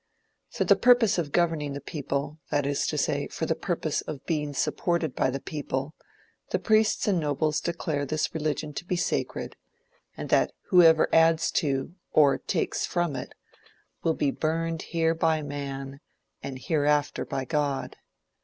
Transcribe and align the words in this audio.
For 0.49 0.63
the 0.63 0.75
purpose 0.75 1.19
of 1.19 1.31
governing 1.31 1.73
the 1.73 1.79
people, 1.79 2.39
that 2.49 2.65
is 2.65 2.87
to 2.87 2.97
say, 2.97 3.27
for 3.27 3.45
the 3.45 3.53
purpose 3.53 4.01
of 4.01 4.25
being 4.25 4.51
supported 4.55 5.13
by 5.15 5.29
the 5.29 5.39
people, 5.39 5.93
the 6.49 6.57
priests 6.57 7.07
and 7.07 7.19
nobles 7.19 7.61
declare 7.61 8.03
this 8.03 8.33
religion 8.33 8.73
to 8.73 8.83
be 8.83 8.95
sacred, 8.95 9.57
and 10.17 10.29
that 10.29 10.53
whoever 10.69 11.07
adds 11.13 11.51
to, 11.61 11.93
or 12.13 12.39
takes 12.39 12.83
from 12.83 13.15
it, 13.15 13.33
will 14.01 14.15
be 14.15 14.31
burned 14.31 14.81
here 14.81 15.13
by 15.13 15.43
man, 15.43 15.99
and 16.41 16.57
hereafter 16.63 17.23
by 17.23 17.45
God. 17.45 17.95